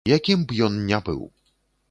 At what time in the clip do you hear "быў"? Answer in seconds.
1.11-1.21